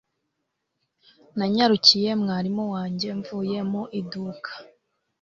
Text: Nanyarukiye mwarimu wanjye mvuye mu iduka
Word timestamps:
Nanyarukiye 1.37 2.09
mwarimu 2.21 2.63
wanjye 2.73 3.07
mvuye 3.19 3.59
mu 3.71 3.81
iduka 3.99 4.51